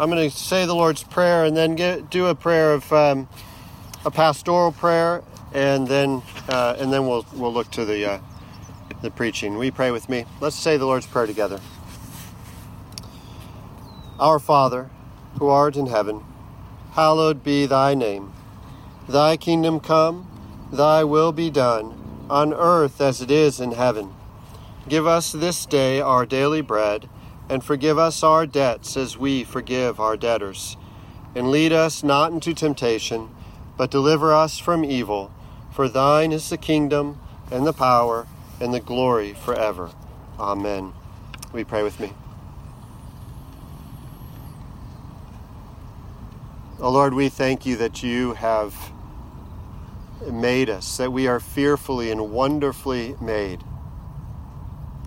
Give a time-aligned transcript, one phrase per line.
[0.00, 3.28] I'm going to say the Lord's prayer and then get, do a prayer of um,
[4.02, 5.22] a pastoral prayer,
[5.52, 8.20] and then uh, and then we'll we'll look to the uh,
[9.02, 9.58] the preaching.
[9.58, 10.24] We pray with me.
[10.40, 11.60] Let's say the Lord's prayer together.
[14.18, 14.88] Our Father,
[15.38, 16.24] who art in heaven,
[16.92, 18.32] hallowed be thy name.
[19.06, 20.26] Thy kingdom come,
[20.72, 24.14] thy will be done, on earth as it is in heaven.
[24.88, 27.06] Give us this day our daily bread,
[27.50, 30.76] and forgive us our debts as we forgive our debtors.
[31.34, 33.28] And lead us not into temptation,
[33.76, 35.32] but deliver us from evil.
[35.72, 38.28] For thine is the kingdom, and the power,
[38.60, 39.90] and the glory forever.
[40.38, 40.92] Amen.
[41.52, 42.12] We pray with me.
[46.78, 48.74] Oh Lord, we thank you that you have
[50.30, 53.62] made us, that we are fearfully and wonderfully made.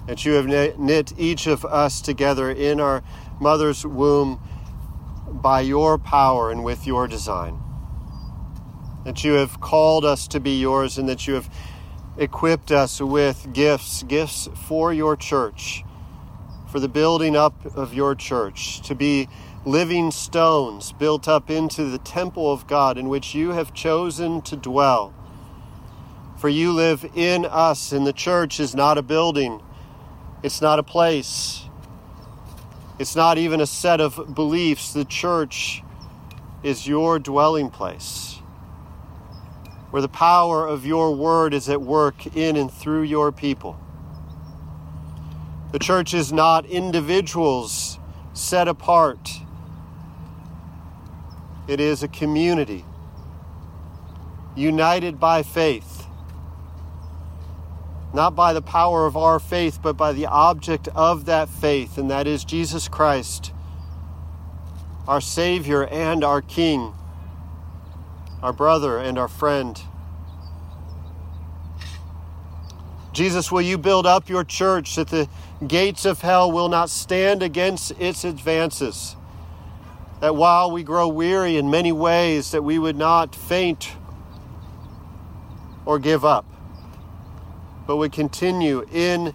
[0.07, 3.03] That you have knit each of us together in our
[3.39, 4.39] mother's womb
[5.27, 7.59] by your power and with your design.
[9.05, 11.49] That you have called us to be yours and that you have
[12.17, 15.83] equipped us with gifts, gifts for your church,
[16.69, 19.27] for the building up of your church, to be
[19.65, 24.55] living stones built up into the temple of God in which you have chosen to
[24.57, 25.13] dwell.
[26.37, 29.61] For you live in us, and the church is not a building,
[30.43, 31.63] it's not a place,
[32.99, 34.93] it's not even a set of beliefs.
[34.93, 35.81] The church
[36.61, 38.39] is your dwelling place,
[39.89, 43.79] where the power of your word is at work in and through your people.
[45.71, 47.97] The church is not individuals
[48.33, 49.39] set apart
[51.67, 52.83] it is a community
[54.55, 55.92] united by faith.
[58.13, 62.11] Not by the power of our faith, but by the object of that faith, and
[62.11, 63.51] that is Jesus Christ,
[65.07, 66.93] our Savior and our King,
[68.41, 69.81] our brother and our friend.
[73.13, 75.27] Jesus, will you build up your church that the
[75.65, 79.15] gates of hell will not stand against its advances?
[80.23, 83.91] that while we grow weary in many ways, that we would not faint
[85.85, 86.45] or give up,
[87.85, 89.33] but would continue in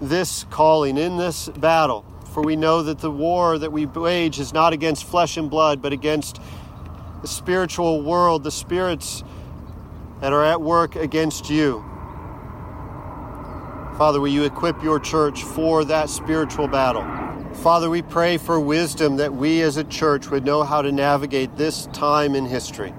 [0.00, 2.04] this calling, in this battle.
[2.32, 5.82] For we know that the war that we wage is not against flesh and blood,
[5.82, 6.40] but against
[7.22, 9.24] the spiritual world, the spirits
[10.20, 11.84] that are at work against you.
[13.96, 17.04] Father, will you equip your church for that spiritual battle?
[17.54, 21.56] Father, we pray for wisdom that we as a church would know how to navigate
[21.56, 22.94] this time in history.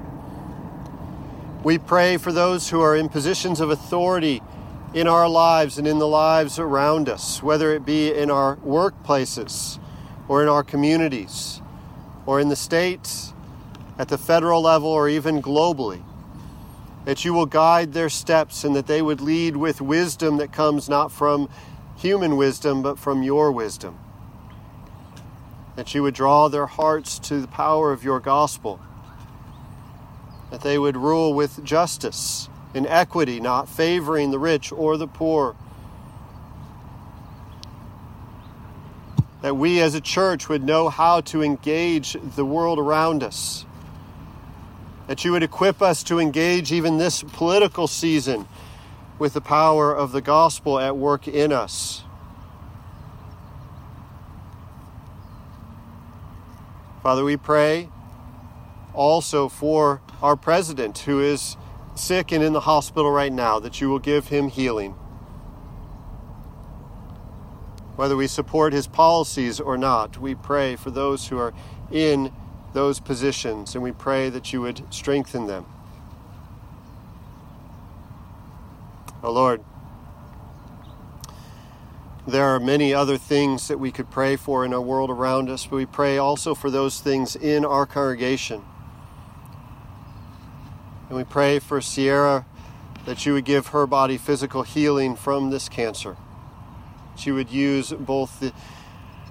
[1.63, 4.41] We pray for those who are in positions of authority
[4.93, 9.79] in our lives and in the lives around us, whether it be in our workplaces
[10.27, 11.61] or in our communities
[12.25, 13.33] or in the states,
[13.97, 16.01] at the federal level, or even globally.
[17.05, 20.87] That you will guide their steps and that they would lead with wisdom that comes
[20.87, 21.49] not from
[21.97, 23.97] human wisdom, but from your wisdom
[25.79, 28.81] that you would draw their hearts to the power of your gospel,
[30.51, 35.55] that they would rule with justice and equity, not favoring the rich or the poor.
[39.41, 43.65] That we as a church would know how to engage the world around us.
[45.07, 48.47] That you would equip us to engage even this political season
[49.17, 52.03] with the power of the gospel at work in us.
[57.01, 57.89] Father, we pray
[58.93, 61.55] also for our president who is
[61.99, 64.95] sick and in the hospital right now, that you will give him healing.
[67.95, 71.53] Whether we support his policies or not, we pray for those who are
[71.91, 72.31] in
[72.73, 75.65] those positions and we pray that you would strengthen them.
[79.21, 79.61] Oh Lord,
[82.25, 85.65] there are many other things that we could pray for in our world around us,
[85.65, 88.63] but we pray also for those things in our congregation.
[91.09, 92.45] And we pray for Sierra
[93.05, 96.15] that you would give her body physical healing from this cancer.
[97.17, 98.53] She would use both the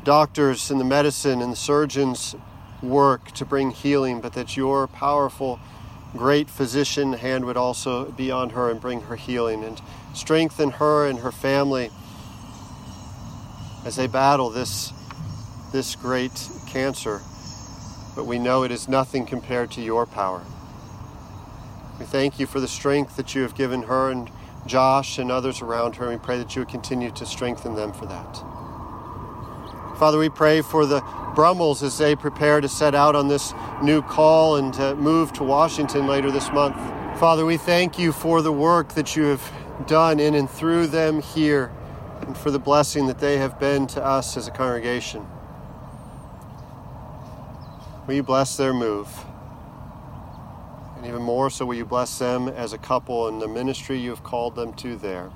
[0.02, 2.34] doctors and the medicine and the surgeons'
[2.82, 5.60] work to bring healing, but that your powerful,
[6.16, 9.80] great physician hand would also be on her and bring her healing and
[10.14, 11.90] strengthen her and her family
[13.84, 14.92] as they battle this,
[15.72, 17.20] this great cancer.
[18.16, 20.42] But we know it is nothing compared to your power.
[21.98, 24.30] We thank you for the strength that you have given her and
[24.66, 28.06] Josh and others around her, we pray that you would continue to strengthen them for
[28.06, 28.36] that.
[29.98, 31.00] Father, we pray for the
[31.34, 33.52] Brummels as they prepare to set out on this
[33.82, 36.76] new call and to move to Washington later this month.
[37.18, 39.52] Father, we thank you for the work that you have
[39.86, 41.72] done in and through them here
[42.20, 45.26] and for the blessing that they have been to us as a congregation.
[48.06, 49.08] Will you bless their move?
[50.98, 54.10] And even more so, will you bless them as a couple in the ministry you
[54.10, 55.30] have called them to there?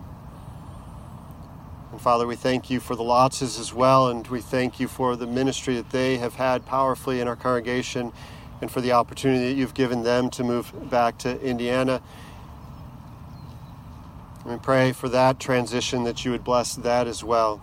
[1.92, 5.14] And Father, we thank you for the Lotzes as well, and we thank you for
[5.14, 8.12] the ministry that they have had powerfully in our congregation
[8.60, 12.02] and for the opportunity that you've given them to move back to Indiana.
[14.42, 17.60] And we pray for that transition that you would bless that as well.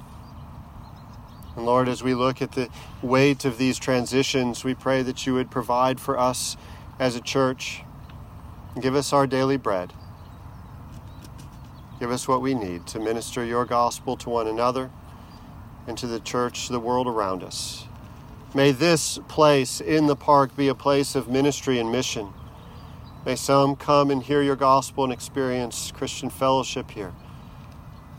[1.58, 2.70] And Lord, as we look at the
[3.02, 6.56] weight of these transitions, we pray that you would provide for us
[6.98, 7.84] as a church.
[8.82, 9.94] Give us our daily bread.
[12.00, 14.90] Give us what we need to minister your gospel to one another
[15.86, 17.86] and to the church, the world around us.
[18.54, 22.34] May this place in the park be a place of ministry and mission.
[23.26, 27.14] May some come and hear your gospel and experience Christian fellowship here.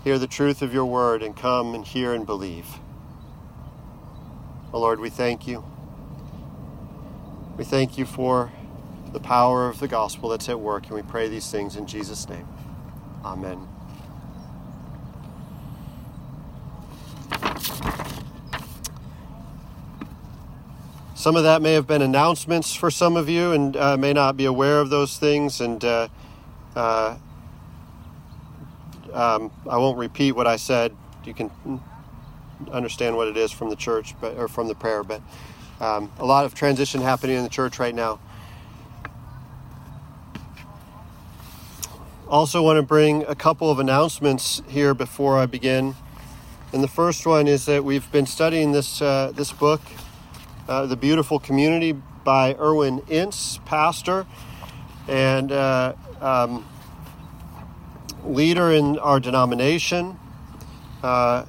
[0.04, 2.66] Hear the truth of your word and come and hear and believe.
[4.72, 5.64] Oh Lord, we thank you.
[7.56, 8.52] We thank you for
[9.12, 12.28] the power of the gospel that's at work, and we pray these things in Jesus'
[12.28, 12.46] name.
[13.24, 13.68] Amen.
[21.20, 24.38] Some of that may have been announcements for some of you and uh, may not
[24.38, 25.60] be aware of those things.
[25.60, 26.08] And uh,
[26.74, 27.16] uh,
[29.12, 30.96] um, I won't repeat what I said.
[31.26, 31.50] You can
[32.72, 35.04] understand what it is from the church but, or from the prayer.
[35.04, 35.20] But
[35.78, 38.18] um, a lot of transition happening in the church right now.
[42.30, 45.96] Also, want to bring a couple of announcements here before I begin.
[46.72, 49.80] And the first one is that we've been studying this uh, this book,
[50.68, 54.26] uh, "The Beautiful Community" by Irwyn Ince, pastor
[55.08, 56.64] and uh, um,
[58.24, 60.16] leader in our denomination.
[61.02, 61.46] Uh,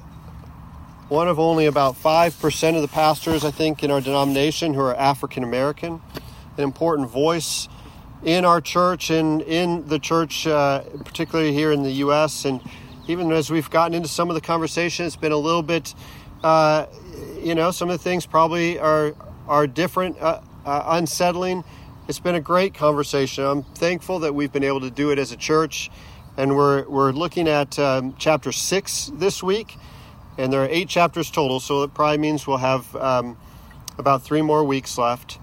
[1.10, 4.82] one of only about five percent of the pastors, I think, in our denomination who
[4.82, 6.02] are African American.
[6.58, 7.68] An important voice
[8.24, 12.46] in our church and in the church, uh, particularly here in the U.S.
[12.46, 12.62] And
[13.08, 15.94] even as we've gotten into some of the conversation, it's been a little bit,
[16.44, 16.86] uh,
[17.42, 19.16] you know, some of the things probably are
[19.48, 21.64] are different, uh, uh unsettling.
[22.08, 23.44] It's been a great conversation.
[23.44, 25.90] I'm thankful that we've been able to do it as a church,
[26.38, 29.78] and we're we're looking at um, chapter six this week,
[30.38, 33.38] and there are eight chapters total, so it probably means we'll have um,
[33.98, 35.40] about three more weeks left.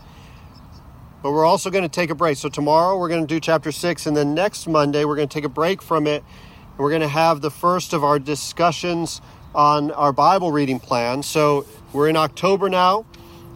[1.22, 2.36] But we're also going to take a break.
[2.36, 5.34] So tomorrow we're going to do chapter six, and then next Monday we're going to
[5.34, 6.22] take a break from it.
[6.70, 9.20] And we're going to have the first of our discussions
[9.54, 11.22] on our Bible reading plan.
[11.22, 13.04] So we're in October now,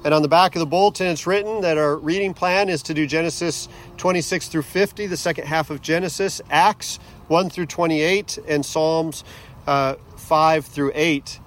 [0.05, 2.95] and on the back of the bulletin it's written that our reading plan is to
[2.95, 6.99] do Genesis 26 through 50, the second half of Genesis, Acts
[7.29, 9.23] 1 through 28, and Psalms
[9.69, 11.39] uh, 5 through 8.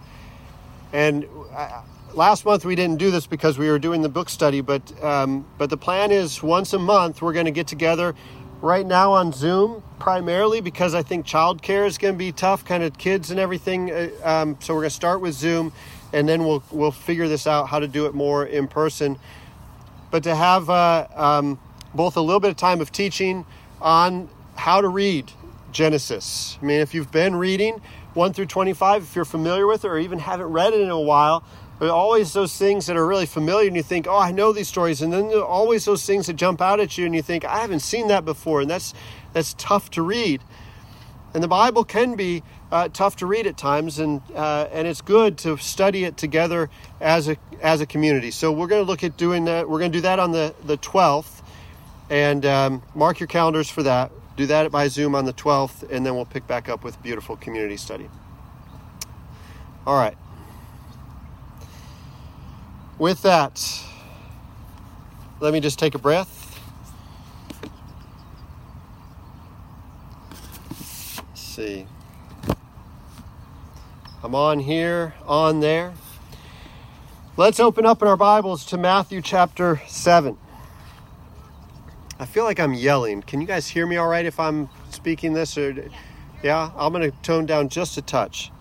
[0.94, 1.82] And uh,
[2.16, 5.46] last month we didn't do this because we were doing the book study, but um,
[5.58, 8.16] but the plan is once a month we're going to get together.
[8.62, 12.84] Right now on Zoom, primarily because I think childcare is going to be tough, kind
[12.84, 13.92] of kids and everything.
[13.92, 15.74] Uh, um, so we're going to start with Zoom,
[16.14, 19.20] and then we'll we'll figure this out how to do it more in person.
[20.10, 21.60] But to have uh, um,
[21.94, 23.46] both a little bit of time of teaching
[23.82, 25.32] on how to read
[25.72, 26.58] Genesis.
[26.62, 27.82] I mean, if you've been reading
[28.14, 31.00] 1 through 25, if you're familiar with it or even haven't read it in a
[31.00, 31.44] while,
[31.82, 35.01] always those things that are really familiar, and you think, oh, I know these stories.
[35.01, 37.82] And then always those things that jump out at you, and you think, I haven't
[37.82, 38.62] seen that before.
[38.62, 38.94] And that's,
[39.34, 40.41] that's tough to read.
[41.34, 45.01] And the Bible can be uh, tough to read at times, and, uh, and it's
[45.01, 46.70] good to study it together
[47.01, 48.32] as a, as a community.
[48.32, 49.70] So we're going to look at doing that.
[49.70, 51.41] We're going to do that on the, the 12th,
[52.10, 54.12] and um, mark your calendars for that.
[54.38, 57.36] Do that by Zoom on the 12th, and then we'll pick back up with beautiful
[57.36, 58.10] community study.
[59.86, 60.17] All right
[62.98, 63.84] with that,
[65.40, 66.60] let me just take a breath.
[71.18, 71.88] Let's see.
[74.24, 75.94] I'm on here, on there.
[77.38, 80.38] Let's open up in our Bibles to Matthew chapter 7.
[82.18, 83.22] I feel like I'm yelling.
[83.22, 85.58] Can you guys hear me all right if I'm speaking this?
[85.58, 85.90] Or,
[86.42, 88.52] yeah, I'm going to tone down just a touch.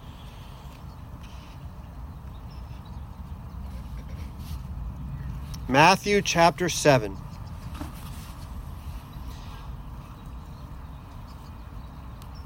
[5.69, 7.17] Matthew chapter 7.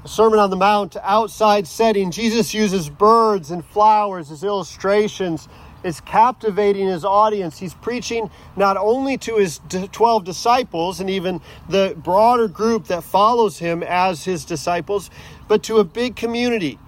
[0.05, 2.11] A Sermon on the Mount outside setting.
[2.11, 5.49] Jesus uses birds and flowers as illustrations
[5.83, 7.59] is captivating his audience.
[7.59, 9.59] He's preaching not only to his
[9.91, 15.09] 12 disciples and even the broader group that follows him as his disciples,
[15.49, 16.79] but to a big community.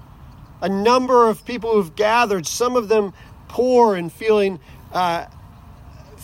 [0.61, 3.13] A number of people who've gathered, some of them
[3.49, 4.61] poor and feeling,
[4.93, 5.25] uh,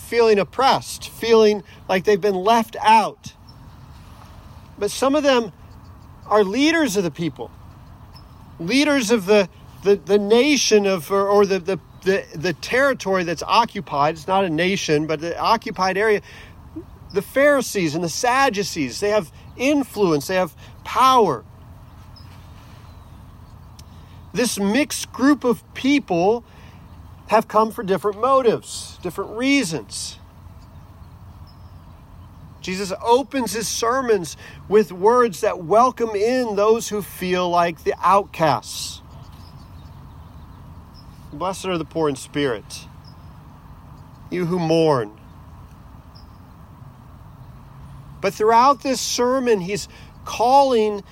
[0.08, 3.34] feeling oppressed, feeling like they've been left out.
[4.78, 5.52] But some of them
[6.26, 7.50] are leaders of the people,
[8.58, 9.48] leaders of the,
[9.84, 14.44] the, the nation of, or, or the, the the, the territory that's occupied, it's not
[14.44, 16.22] a nation, but the occupied area,
[17.12, 21.44] the Pharisees and the Sadducees, they have influence, they have power.
[24.32, 26.44] This mixed group of people
[27.28, 30.18] have come for different motives, different reasons.
[32.60, 34.36] Jesus opens his sermons
[34.68, 39.00] with words that welcome in those who feel like the outcasts.
[41.32, 42.86] Blessed are the poor in spirit,
[44.30, 45.12] you who mourn.
[48.20, 49.88] But throughout this sermon, he's
[50.24, 51.04] calling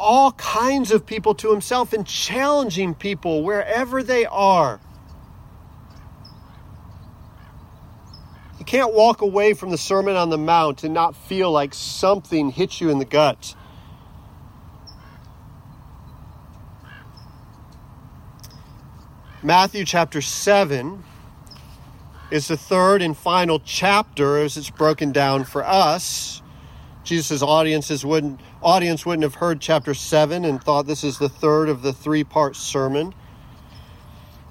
[0.00, 4.80] all kinds of people to himself and challenging people wherever they are.
[8.58, 12.50] You can't walk away from the Sermon on the Mount and not feel like something
[12.50, 13.54] hits you in the gut.
[19.42, 21.02] Matthew chapter 7
[22.30, 26.42] is the third and final chapter as it's broken down for us.
[27.02, 31.68] Jesus' audiences wouldn't, audience wouldn't have heard chapter 7 and thought this is the third
[31.68, 33.14] of the three part sermon.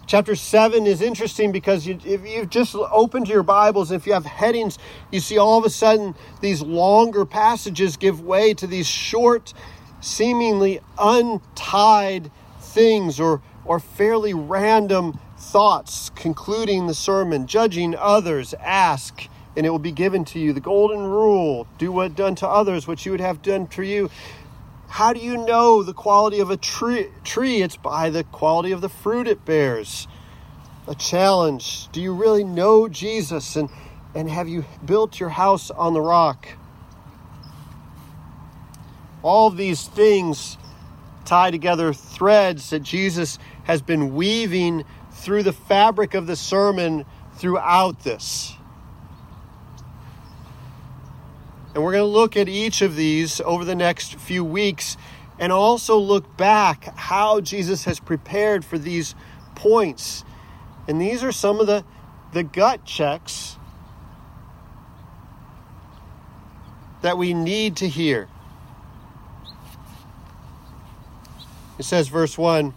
[0.07, 4.25] Chapter 7 is interesting because you, if you've just opened your Bibles, if you have
[4.25, 4.79] headings,
[5.11, 9.53] you see all of a sudden these longer passages give way to these short,
[10.01, 19.27] seemingly untied things or or fairly random thoughts concluding the sermon, judging others, ask,
[19.59, 20.53] and it will be given to you.
[20.53, 24.09] The golden rule do what done to others, what you would have done to you.
[24.87, 27.07] How do you know the quality of a tree?
[27.25, 27.61] tree?
[27.61, 30.07] It's by the quality of the fruit it bears.
[30.87, 31.89] A challenge.
[31.91, 33.57] Do you really know Jesus?
[33.57, 33.69] And,
[34.15, 36.47] and have you built your house on the rock?
[39.23, 40.57] All these things
[41.25, 48.05] tie together threads that Jesus has been weaving through the fabric of the sermon throughout
[48.05, 48.55] this.
[51.73, 54.97] And we're going to look at each of these over the next few weeks
[55.37, 59.15] and also look back how Jesus has prepared for these
[59.55, 60.23] points.
[60.87, 61.85] And these are some of the,
[62.33, 63.57] the gut checks
[67.01, 68.27] that we need to hear.
[71.77, 72.73] It says, verse 1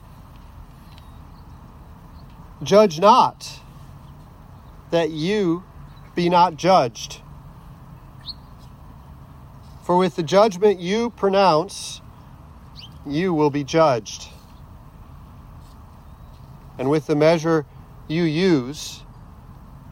[2.63, 3.61] Judge not,
[4.91, 5.65] that you
[6.15, 7.22] be not judged.
[9.93, 12.01] For with the judgment you pronounce,
[13.07, 14.31] you will be judged.
[16.79, 17.67] And with the measure
[18.09, 19.03] you use,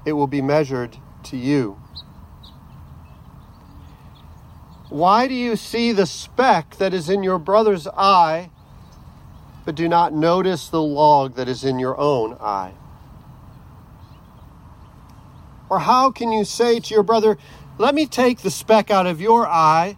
[0.06, 1.78] it will be measured to you.
[4.88, 8.48] Why do you see the speck that is in your brother's eye?
[9.66, 12.72] but do not notice the log that is in your own eye?
[15.68, 17.38] Or how can you say to your brother,
[17.80, 19.96] Let me take the speck out of your eye,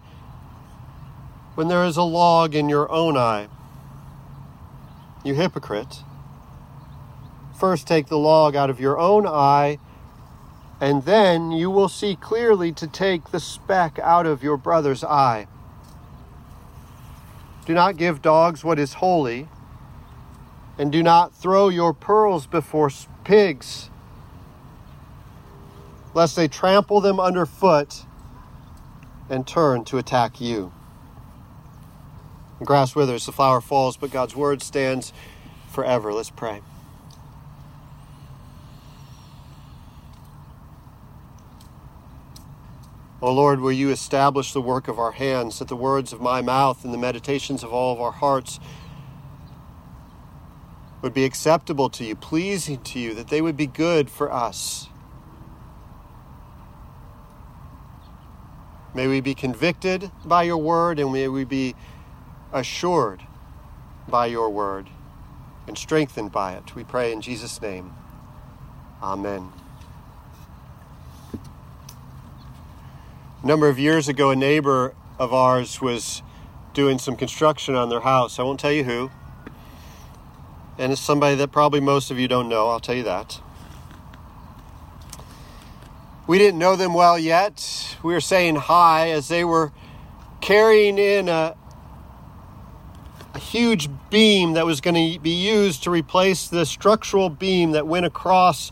[1.57, 3.49] when there is a log in your own eye?
[5.25, 6.05] You hypocrite.
[7.59, 9.81] First take the log out of your own eye,
[10.81, 15.49] and then you will see clearly to take the speck out of your brother's eye.
[17.67, 19.49] Do not give dogs what is holy
[20.79, 22.93] and do not throw your pearls before
[23.25, 23.91] pigs,
[26.15, 28.05] lest they trample them underfoot
[29.31, 30.73] and turn to attack you.
[32.59, 35.13] The grass withers, the flower falls, but God's word stands
[35.71, 36.13] forever.
[36.13, 36.61] Let's pray.
[43.23, 46.21] O oh Lord, will you establish the work of our hands, that the words of
[46.21, 48.59] my mouth and the meditations of all of our hearts
[51.03, 54.89] would be acceptable to you, pleasing to you, that they would be good for us.
[58.95, 61.75] May we be convicted by your word and may we be
[62.53, 63.23] assured
[64.09, 64.89] by your word
[65.69, 66.75] and strengthened by it.
[66.75, 67.95] We pray in Jesus' name.
[69.03, 69.53] Amen.
[73.43, 76.23] A number of years ago, a neighbor of ours was
[76.75, 78.39] doing some construction on their house.
[78.39, 79.11] I won't tell you who.
[80.79, 83.41] and it's somebody that probably most of you don't know, I'll tell you that.
[86.25, 87.97] We didn't know them well yet.
[88.03, 89.73] We were saying hi as they were
[90.41, 91.57] carrying in a,
[93.35, 97.89] a huge beam that was going to be used to replace the structural beam that
[97.89, 98.71] went across,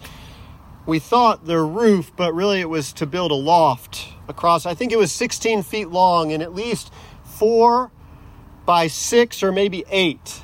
[0.86, 4.64] we thought, their roof, but really it was to build a loft across.
[4.64, 6.92] I think it was 16 feet long and at least
[7.24, 7.90] four
[8.64, 10.42] by six or maybe eight.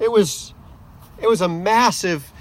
[0.00, 0.52] It was,
[1.22, 2.32] it was a massive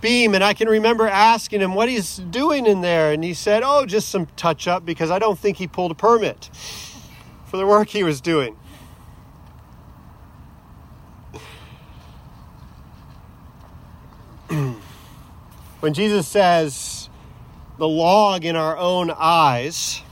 [0.00, 3.62] beam and I can remember asking him what he's doing in there and he said,
[3.64, 6.50] "Oh, just some touch up because I don't think he pulled a permit
[7.46, 8.56] for the work he was doing."
[15.80, 17.08] when Jesus says
[17.78, 20.02] the log in our own eyes,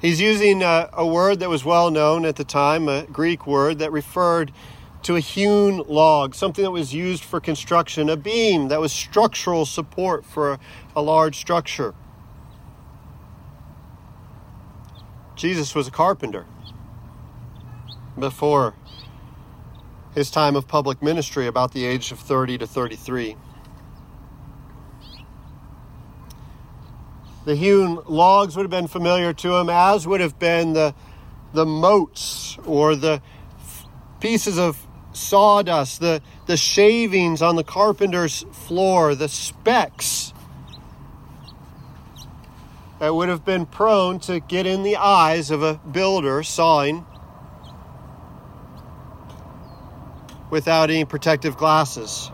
[0.00, 3.78] he's using a, a word that was well known at the time, a Greek word
[3.80, 4.52] that referred
[5.02, 9.64] to a hewn log, something that was used for construction, a beam that was structural
[9.64, 10.58] support for
[10.96, 11.94] a, large structure.
[15.36, 16.46] Jesus was a carpenter
[18.18, 18.74] before
[20.14, 23.36] his time of public ministry, about the age of 30 to 33.
[27.44, 30.92] The hewn logs would have been familiar to him, as would have been the,
[31.52, 33.22] the motes or the
[34.20, 40.32] pieces of sawdust, the, the shavings on the carpenter's floor, the specks
[42.98, 47.06] that would have been prone to get in the eyes of a builder sawing
[50.50, 52.30] without any protective glasses.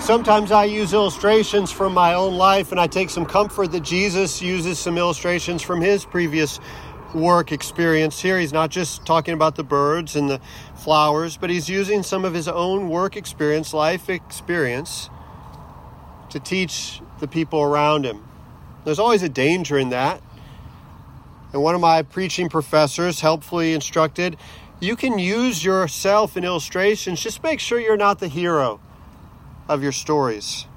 [0.00, 4.40] Sometimes I use illustrations from my own life, and I take some comfort that Jesus
[4.40, 6.60] uses some illustrations from his previous
[7.14, 8.38] work experience here.
[8.38, 10.40] He's not just talking about the birds and the
[10.76, 15.10] flowers, but he's using some of his own work experience, life experience,
[16.30, 18.24] to teach the people around him.
[18.84, 20.22] There's always a danger in that.
[21.52, 24.36] And one of my preaching professors helpfully instructed
[24.80, 28.78] you can use yourself in illustrations, just make sure you're not the hero
[29.68, 30.67] of your stories.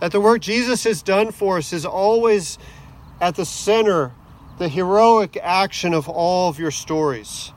[0.00, 2.58] That the work Jesus has done for us is always
[3.20, 4.12] at the center,
[4.58, 7.52] the heroic action of all of your stories.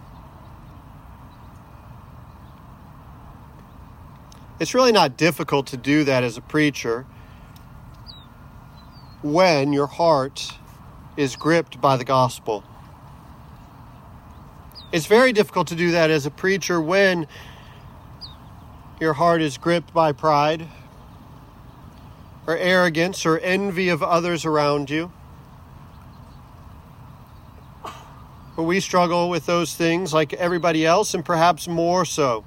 [4.60, 7.06] It's really not difficult to do that as a preacher
[9.24, 10.54] when your heart
[11.18, 12.64] is gripped by the gospel.
[14.92, 17.28] It's very difficult to do that as a preacher when
[19.00, 20.68] your heart is gripped by pride
[22.52, 25.12] or arrogance or envy of others around you.
[28.56, 32.44] But we struggle with those things like everybody else, and perhaps more so.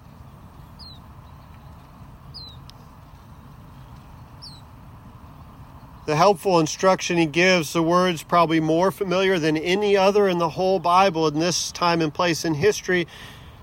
[6.06, 10.50] the helpful instruction he gives, the words probably more familiar than any other in the
[10.50, 13.06] whole Bible in this time and place in history.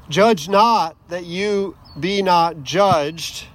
[0.10, 3.45] Judge not that you be not judged,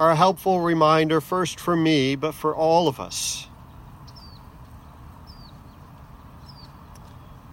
[0.00, 3.46] are a helpful reminder, first for me, but for all of us.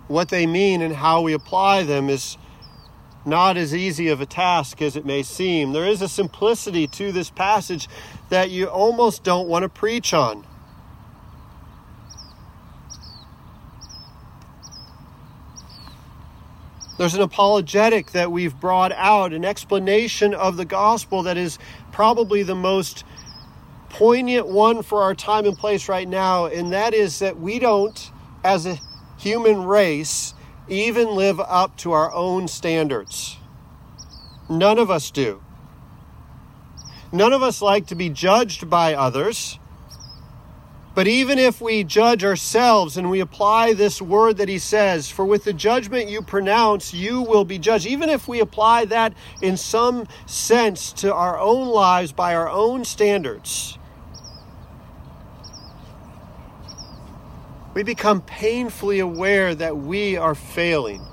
[0.07, 2.37] What they mean and how we apply them is
[3.25, 5.73] not as easy of a task as it may seem.
[5.73, 7.89] There is a simplicity to this passage
[8.29, 10.47] that you almost don't want to preach on.
[16.97, 21.59] There's an apologetic that we've brought out, an explanation of the gospel that is
[21.97, 23.03] probably the most
[23.89, 28.11] poignant one for our time and place right now, and that is that we don't,
[28.43, 28.79] as a
[29.17, 30.35] human race,
[30.67, 33.37] even live up to our own standards.
[34.47, 35.41] None of us do.
[37.11, 39.57] None of us like to be judged by others.
[40.97, 45.25] But even if we judge ourselves and we apply this word that he says, for
[45.25, 49.57] with the judgment you pronounce, you will be judged, even if we apply that in
[49.57, 53.77] some sense to our own lives by our own standards,
[57.75, 61.05] we become painfully aware that we are failing.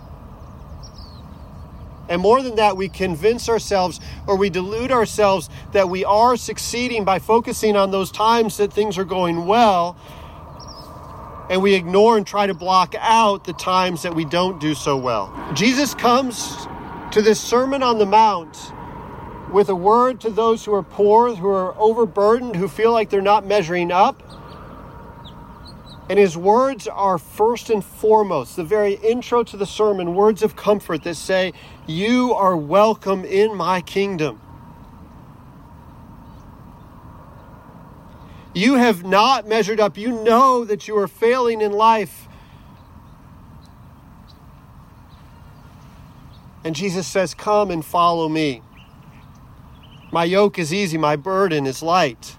[2.08, 7.04] And more than that, we convince ourselves or we delude ourselves that we are succeeding
[7.04, 9.96] by focusing on those times that things are going well.
[11.50, 14.96] And we ignore and try to block out the times that we don't do so
[14.96, 15.32] well.
[15.54, 16.66] Jesus comes
[17.12, 18.72] to this Sermon on the Mount
[19.52, 23.22] with a word to those who are poor, who are overburdened, who feel like they're
[23.22, 24.23] not measuring up.
[26.08, 30.54] And his words are first and foremost, the very intro to the sermon, words of
[30.54, 31.52] comfort that say,
[31.86, 34.40] You are welcome in my kingdom.
[38.54, 39.96] You have not measured up.
[39.96, 42.28] You know that you are failing in life.
[46.62, 48.62] And Jesus says, Come and follow me.
[50.12, 52.36] My yoke is easy, my burden is light.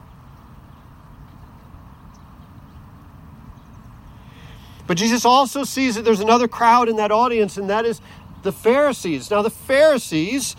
[4.88, 8.02] But Jesus also sees that there's another crowd in that audience, and that is
[8.44, 9.32] the Pharisees.
[9.32, 10.56] Now, the Pharisees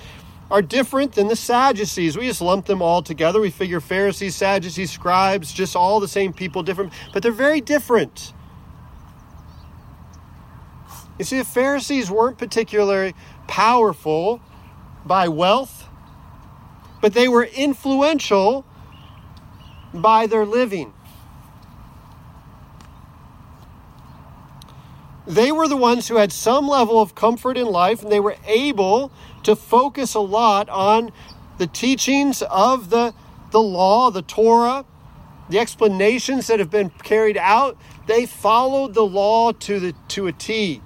[0.51, 2.17] are different than the Sadducees.
[2.17, 3.41] We just lump them all together.
[3.41, 8.33] We figure Pharisees, Sadducees, scribes, just all the same people, different, but they're very different.
[11.19, 13.15] You see, the Pharisees weren't particularly
[13.49, 14.41] powerful
[15.05, 15.89] by wealth,
[17.01, 18.65] but they were influential
[19.95, 20.93] by their living.
[25.27, 28.37] They were the ones who had some level of comfort in life, and they were
[28.47, 29.11] able
[29.43, 31.11] to focus a lot on
[31.59, 33.13] the teachings of the,
[33.51, 34.85] the law, the Torah,
[35.49, 37.77] the explanations that have been carried out.
[38.07, 40.81] They followed the law to, the, to a T.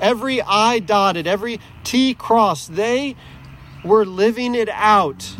[0.00, 3.16] Every I dotted, every T crossed, they
[3.84, 5.36] were living it out.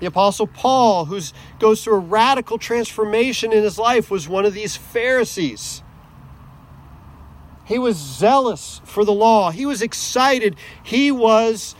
[0.00, 1.20] The Apostle Paul, who
[1.58, 5.82] goes through a radical transformation in his life, was one of these Pharisees.
[7.64, 10.56] He was zealous for the law, he was excited.
[10.82, 11.74] He was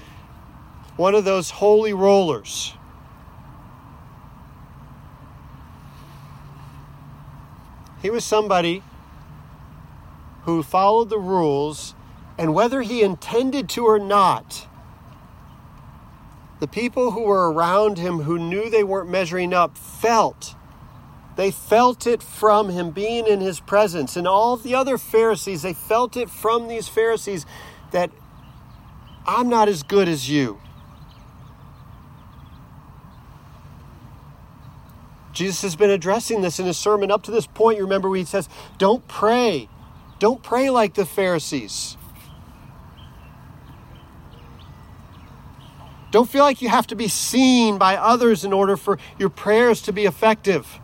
[0.96, 2.74] one of those holy rollers.
[8.00, 8.82] He was somebody
[10.42, 11.94] who followed the rules,
[12.36, 14.68] and whether he intended to or not,
[16.64, 20.54] the people who were around him who knew they weren't measuring up felt.
[21.36, 24.16] They felt it from him being in his presence.
[24.16, 27.44] And all the other Pharisees, they felt it from these Pharisees
[27.90, 28.10] that
[29.26, 30.58] I'm not as good as you.
[35.34, 37.76] Jesus has been addressing this in his sermon up to this point.
[37.76, 38.48] You remember he says,
[38.78, 39.68] Don't pray.
[40.18, 41.98] Don't pray like the Pharisees.
[46.14, 49.82] Don't feel like you have to be seen by others in order for your prayers
[49.82, 50.78] to be effective.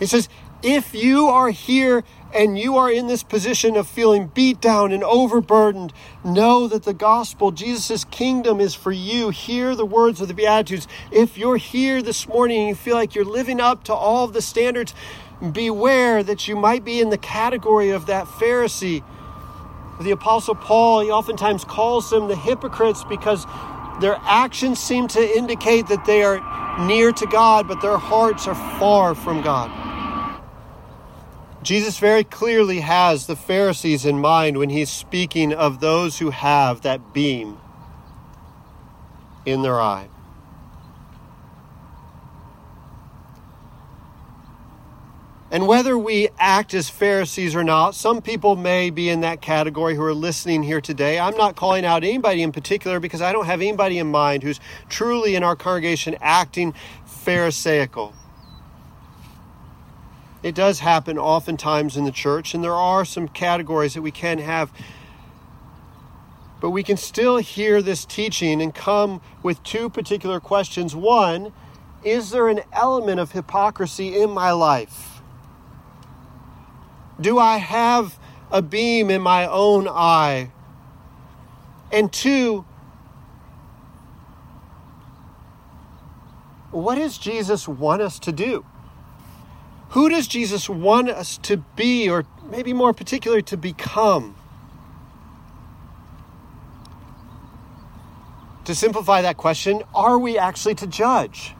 [0.00, 0.28] He says,
[0.60, 2.02] if you are here
[2.34, 5.92] and you are in this position of feeling beat down and overburdened,
[6.24, 9.30] know that the gospel, Jesus' kingdom, is for you.
[9.30, 10.88] Hear the words of the Beatitudes.
[11.12, 14.32] If you're here this morning and you feel like you're living up to all of
[14.32, 14.94] the standards,
[15.52, 19.02] beware that you might be in the category of that Pharisee.
[20.00, 23.46] The Apostle Paul, he oftentimes calls them the hypocrites because
[24.00, 26.40] their actions seem to indicate that they are
[26.86, 29.70] near to God, but their hearts are far from God.
[31.62, 36.82] Jesus very clearly has the Pharisees in mind when he's speaking of those who have
[36.82, 37.58] that beam
[39.46, 40.08] in their eye.
[45.54, 49.94] And whether we act as Pharisees or not, some people may be in that category
[49.94, 51.16] who are listening here today.
[51.16, 54.58] I'm not calling out anybody in particular because I don't have anybody in mind who's
[54.88, 56.74] truly in our congregation acting
[57.06, 58.14] Pharisaical.
[60.42, 64.38] It does happen oftentimes in the church, and there are some categories that we can
[64.38, 64.72] have.
[66.60, 70.96] But we can still hear this teaching and come with two particular questions.
[70.96, 71.52] One,
[72.02, 75.13] is there an element of hypocrisy in my life?
[77.20, 78.18] Do I have
[78.50, 80.50] a beam in my own eye?
[81.92, 82.64] And two,
[86.70, 88.64] what does Jesus want us to do?
[89.90, 94.34] Who does Jesus want us to be, or maybe more particularly, to become?
[98.64, 101.54] To simplify that question, are we actually to judge?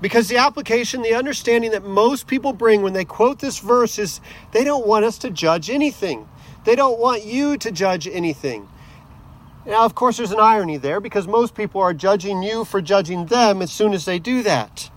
[0.00, 4.20] Because the application, the understanding that most people bring when they quote this verse is
[4.52, 6.28] they don't want us to judge anything.
[6.64, 8.68] They don't want you to judge anything.
[9.66, 13.26] Now, of course, there's an irony there because most people are judging you for judging
[13.26, 14.90] them as soon as they do that.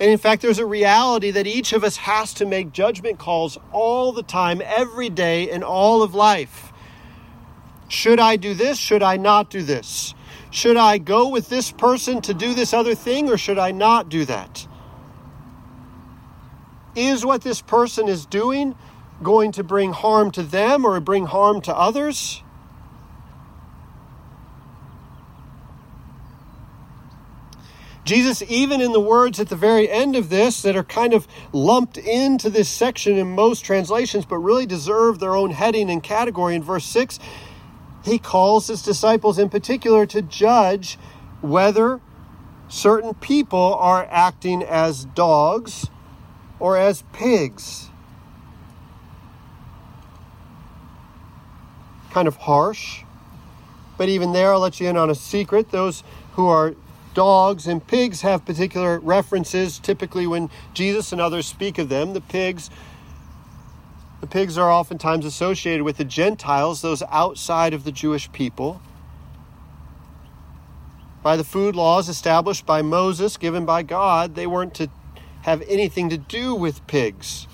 [0.00, 3.58] And in fact, there's a reality that each of us has to make judgment calls
[3.72, 6.72] all the time, every day, in all of life.
[7.88, 8.78] Should I do this?
[8.78, 10.14] Should I not do this?
[10.50, 14.08] Should I go with this person to do this other thing or should I not
[14.08, 14.66] do that?
[16.96, 18.74] Is what this person is doing
[19.22, 22.42] going to bring harm to them or bring harm to others?
[28.08, 31.28] Jesus, even in the words at the very end of this that are kind of
[31.52, 36.54] lumped into this section in most translations, but really deserve their own heading and category
[36.54, 37.18] in verse 6,
[38.08, 40.98] he calls his disciples in particular to judge
[41.40, 42.00] whether
[42.68, 45.88] certain people are acting as dogs
[46.60, 47.88] or as pigs.
[52.10, 53.02] Kind of harsh,
[53.96, 55.70] but even there, I'll let you in on a secret.
[55.70, 56.74] Those who are
[57.14, 62.12] dogs and pigs have particular references typically when Jesus and others speak of them.
[62.12, 62.70] The pigs
[64.20, 68.80] the pigs are oftentimes associated with the Gentiles, those outside of the Jewish people.
[71.22, 74.88] By the food laws established by Moses, given by God, they weren't to
[75.42, 77.46] have anything to do with pigs.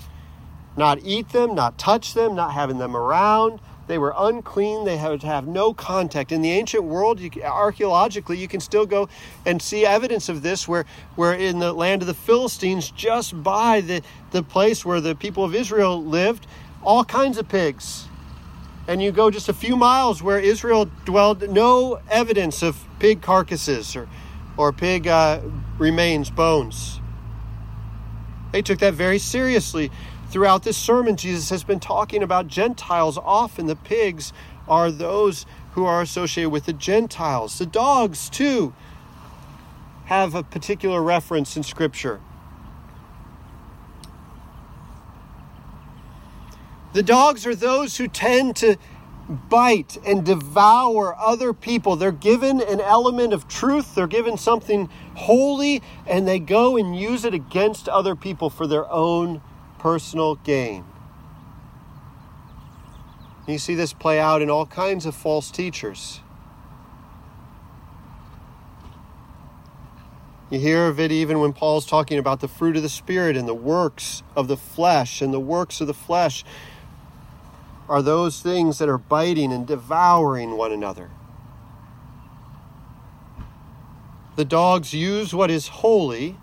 [0.77, 3.59] Not eat them, not touch them, not having them around.
[3.87, 4.85] They were unclean.
[4.85, 6.31] They had to have no contact.
[6.31, 9.09] In the ancient world, you, archaeologically, you can still go
[9.45, 13.81] and see evidence of this where, where in the land of the Philistines, just by
[13.81, 16.47] the, the place where the people of Israel lived,
[16.83, 18.07] all kinds of pigs.
[18.87, 23.95] And you go just a few miles where Israel dwelled, no evidence of pig carcasses
[23.95, 24.07] or,
[24.57, 25.41] or pig uh,
[25.77, 26.99] remains, bones.
[28.51, 29.91] They took that very seriously.
[30.35, 33.17] Throughout this sermon, Jesus has been talking about Gentiles.
[33.17, 34.33] Often the pigs
[34.67, 37.57] are those who are associated with the Gentiles.
[37.57, 38.73] The dogs, too,
[40.07, 42.19] have a particular reference in Scripture.
[46.91, 48.75] The dogs are those who tend to
[49.29, 51.95] bite and devour other people.
[51.95, 57.23] They're given an element of truth, they're given something holy, and they go and use
[57.23, 59.39] it against other people for their own
[59.85, 60.83] personal gain.
[63.47, 66.21] You see this play out in all kinds of false teachers.
[70.49, 73.47] You hear of it even when Paul's talking about the fruit of the Spirit and
[73.47, 75.21] the works of the flesh.
[75.21, 76.43] And the works of the flesh
[77.87, 81.11] are those things that are biting and devouring one another.
[84.35, 86.37] The dogs use what is holy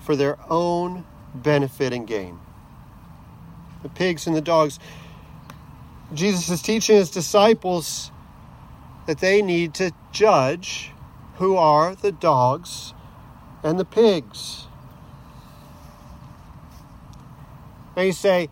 [0.00, 2.38] for their own benefit and gain.
[3.82, 4.78] The pigs and the dogs.
[6.14, 8.10] Jesus is teaching his disciples
[9.06, 10.92] that they need to judge
[11.36, 12.94] who are the dogs
[13.62, 14.66] and the pigs.
[17.96, 18.50] Now you say,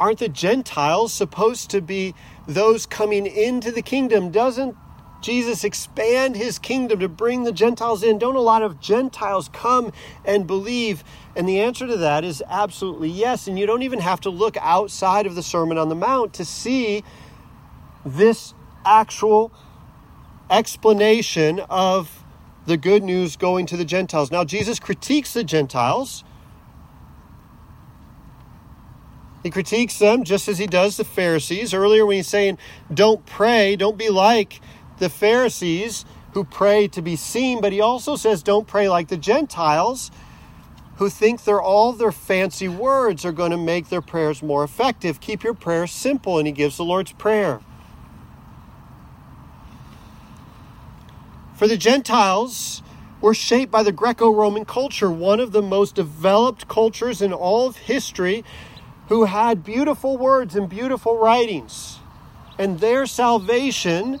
[0.00, 2.14] aren't the Gentiles supposed to be
[2.46, 4.30] those coming into the kingdom?
[4.30, 4.76] Doesn't
[5.20, 8.18] Jesus expand his kingdom to bring the Gentiles in?
[8.18, 9.92] Don't a lot of Gentiles come
[10.24, 11.02] and believe?
[11.34, 13.48] And the answer to that is absolutely yes.
[13.48, 16.44] And you don't even have to look outside of the Sermon on the Mount to
[16.44, 17.02] see
[18.04, 18.54] this
[18.84, 19.52] actual
[20.50, 22.24] explanation of
[22.66, 24.30] the good news going to the Gentiles.
[24.30, 26.22] Now, Jesus critiques the Gentiles.
[29.42, 31.72] He critiques them just as he does the Pharisees.
[31.72, 32.58] Earlier, when he's saying,
[32.92, 34.60] Don't pray, don't be like
[34.98, 39.16] the Pharisees who pray to be seen, but he also says, don't pray like the
[39.16, 40.10] Gentiles
[40.96, 45.20] who think they're all their fancy words are going to make their prayers more effective.
[45.20, 47.60] Keep your prayers simple, and he gives the Lord's Prayer.
[51.54, 52.82] For the Gentiles,
[53.20, 57.66] were shaped by the Greco Roman culture, one of the most developed cultures in all
[57.66, 58.44] of history,
[59.08, 61.98] who had beautiful words and beautiful writings.
[62.58, 64.20] And their salvation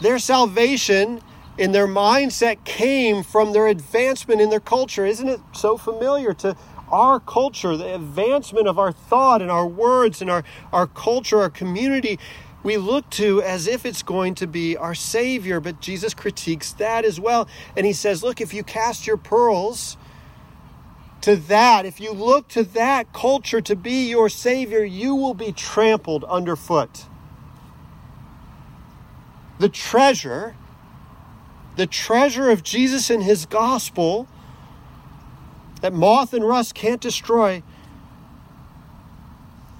[0.00, 1.20] their salvation
[1.58, 5.06] and their mindset came from their advancement in their culture.
[5.06, 6.56] Isn't it so familiar to
[6.90, 11.50] our culture, the advancement of our thought and our words and our, our culture, our
[11.50, 12.18] community?
[12.62, 17.04] We look to as if it's going to be our Savior, but Jesus critiques that
[17.04, 17.48] as well.
[17.76, 19.96] And he says, Look, if you cast your pearls
[21.22, 25.52] to that, if you look to that culture to be your Savior, you will be
[25.52, 27.06] trampled underfoot
[29.58, 30.54] the treasure,
[31.76, 34.28] the treasure of Jesus and his gospel
[35.80, 37.62] that moth and rust can't destroy,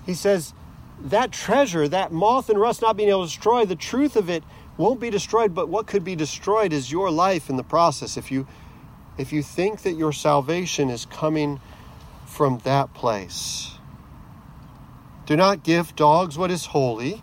[0.05, 0.55] he says
[1.01, 4.45] that treasure, that moth and rust not being able to destroy, the truth of it
[4.77, 8.17] won't be destroyed, but what could be destroyed is your life in the process.
[8.17, 8.47] If you
[9.19, 11.59] if you think that your salvation is coming
[12.27, 13.79] from that place.
[15.25, 17.23] Do not give dogs what is holy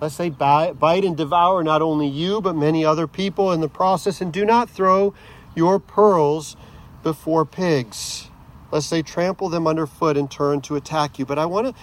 [0.00, 4.20] lest they bite and devour not only you, but many other people in the process.
[4.20, 5.14] And do not throw
[5.54, 6.56] your pearls
[7.02, 8.28] before pigs.
[8.70, 11.24] lest they trample them underfoot and turn to attack you.
[11.24, 11.74] But I want to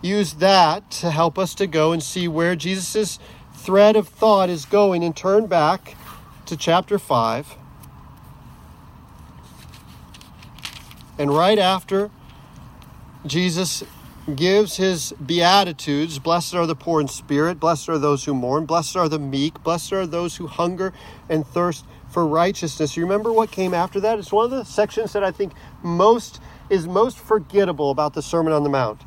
[0.00, 3.18] use that to help us to go and see where Jesus'
[3.54, 5.96] thread of thought is going and turn back
[6.46, 7.56] to chapter 5.
[11.18, 12.10] And right after
[13.26, 13.84] Jesus
[14.36, 18.96] gives his beatitudes blessed are the poor in spirit, blessed are those who mourn, blessed
[18.96, 20.92] are the meek, blessed are those who hunger
[21.28, 22.96] and thirst for righteousness.
[22.96, 24.18] You remember what came after that?
[24.18, 28.52] It's one of the sections that I think most is most forgettable about the Sermon
[28.52, 29.00] on the Mount.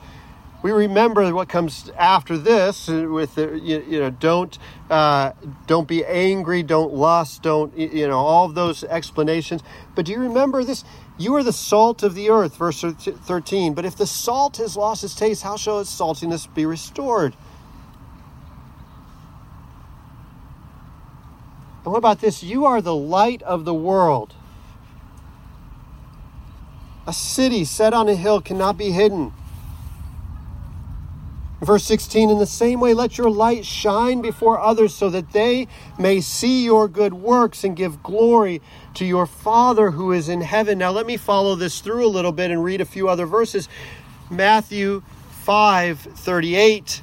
[0.61, 4.57] We remember what comes after this with the, you, you know don't
[4.89, 5.33] uh,
[5.67, 9.61] don't be angry, don't lust, don't you know all of those explanations.
[9.93, 10.83] But do you remember this?
[11.17, 13.73] You are the salt of the earth, verse 13.
[13.73, 17.35] But if the salt has lost its taste, how shall its saltiness be restored?
[21.85, 22.43] And what about this?
[22.43, 24.33] You are the light of the world.
[27.07, 29.31] A city set on a hill cannot be hidden.
[31.61, 35.67] Verse 16, in the same way, let your light shine before others so that they
[35.97, 38.61] may see your good works and give glory
[38.95, 40.77] to your Father who is in heaven.
[40.77, 43.69] Now, let me follow this through a little bit and read a few other verses.
[44.29, 45.03] Matthew
[45.43, 47.01] 5 38.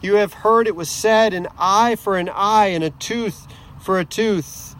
[0.00, 3.46] You have heard it was said, an eye for an eye and a tooth
[3.80, 4.74] for a tooth.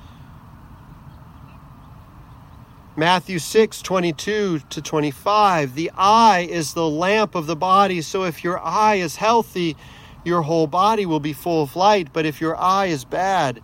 [2.97, 5.75] Matthew 6, 22 to 25.
[5.75, 9.77] The eye is the lamp of the body, so if your eye is healthy,
[10.25, 12.13] your whole body will be full of light.
[12.13, 13.61] But if your eye is bad,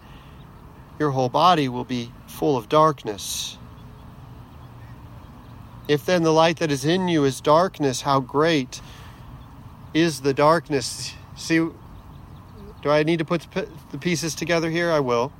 [0.98, 3.58] your whole body will be full of darkness.
[5.88, 8.80] If then the light that is in you is darkness, how great
[9.92, 11.12] is the darkness?
[11.36, 11.74] See, do
[12.86, 14.90] I need to put the pieces together here?
[14.90, 15.34] I will.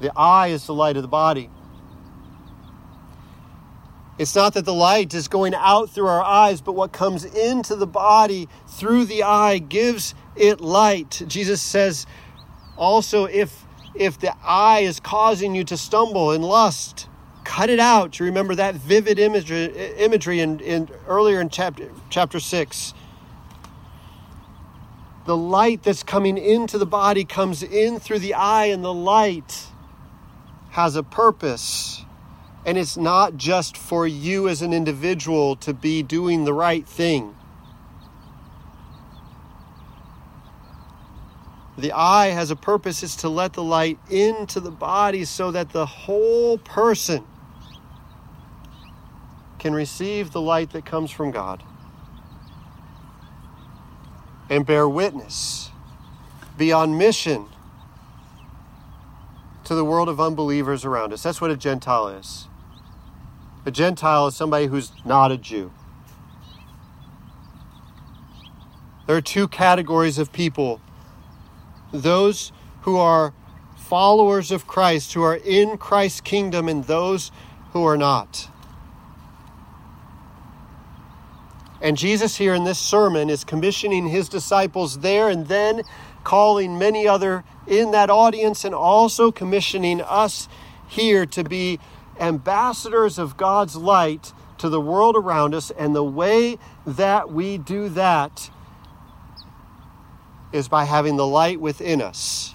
[0.00, 1.48] The eye is the light of the body.
[4.18, 7.76] It's not that the light is going out through our eyes, but what comes into
[7.76, 11.22] the body through the eye gives it light.
[11.28, 12.04] Jesus says
[12.82, 13.64] also if
[13.94, 17.08] if the eye is causing you to stumble in lust,
[17.44, 18.18] cut it out.
[18.18, 19.66] You remember that vivid imagery,
[19.98, 22.94] imagery in, in earlier in chapter chapter six.
[25.24, 29.66] The light that's coming into the body comes in through the eye, and the light
[30.70, 32.04] has a purpose.
[32.64, 37.36] And it's not just for you as an individual to be doing the right thing.
[41.78, 45.70] The eye has a purpose, it's to let the light into the body so that
[45.70, 47.24] the whole person
[49.58, 51.62] can receive the light that comes from God
[54.50, 55.70] and bear witness,
[56.58, 57.46] be on mission
[59.64, 61.22] to the world of unbelievers around us.
[61.22, 62.48] That's what a Gentile is.
[63.64, 65.72] A Gentile is somebody who's not a Jew.
[69.06, 70.80] There are two categories of people
[71.92, 72.52] those
[72.82, 73.32] who are
[73.76, 77.30] followers of Christ, who are in Christ's kingdom, and those
[77.72, 78.48] who are not.
[81.80, 85.82] And Jesus, here in this sermon, is commissioning his disciples there and then
[86.22, 90.48] calling many other in that audience and also commissioning us
[90.86, 91.80] here to be
[92.20, 95.72] ambassadors of God's light to the world around us.
[95.72, 98.50] And the way that we do that
[100.52, 102.54] is by having the light within us.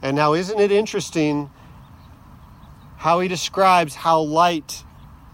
[0.00, 1.50] And now, isn't it interesting
[2.98, 4.84] how he describes how light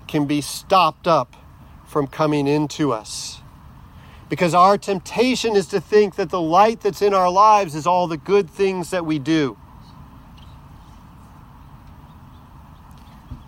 [0.09, 1.37] can be stopped up
[1.87, 3.41] from coming into us?
[4.29, 8.07] Because our temptation is to think that the light that's in our lives is all
[8.07, 9.57] the good things that we do.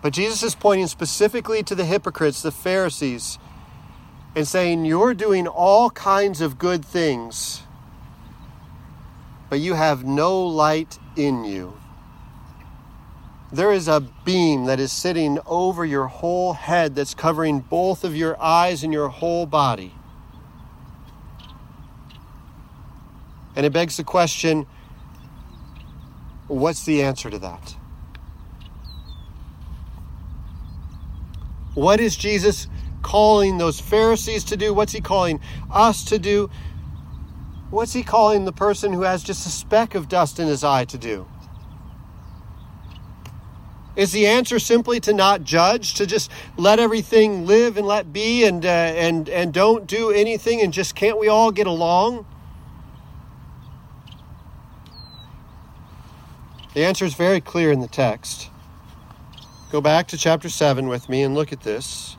[0.01, 3.39] But Jesus is pointing specifically to the hypocrites, the Pharisees,
[4.37, 7.63] and saying, You're doing all kinds of good things,
[9.49, 11.75] but you have no light in you.
[13.51, 18.15] There is a beam that is sitting over your whole head that's covering both of
[18.15, 19.91] your eyes and your whole body.
[23.55, 24.67] And it begs the question
[26.47, 27.75] what's the answer to that?
[31.73, 32.67] What is Jesus
[33.07, 34.73] calling those Pharisees to do?
[34.73, 35.39] What's he calling
[35.71, 36.49] us to do?
[37.69, 40.83] What's he calling the person who has just a speck of dust in his eye
[40.85, 41.25] to do?
[43.95, 48.43] Is the answer simply to not judge, to just let everything live and let be,
[48.43, 52.25] and uh, and and don't do anything, and just can't we all get along?
[56.73, 58.49] The answer is very clear in the text.
[59.71, 62.17] Go back to chapter 7 with me and look at this.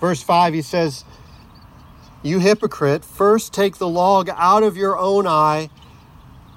[0.00, 1.04] Verse 5, he says,
[2.22, 5.70] You hypocrite, first take the log out of your own eye,